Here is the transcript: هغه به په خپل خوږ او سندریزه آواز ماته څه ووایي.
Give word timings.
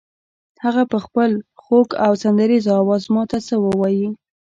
هغه 0.63 0.81
به 0.85 0.89
په 0.91 0.97
خپل 1.05 1.31
خوږ 1.63 1.89
او 2.05 2.11
سندریزه 2.23 2.71
آواز 2.81 3.03
ماته 3.15 3.37
څه 3.47 3.55
ووایي. 3.65 4.07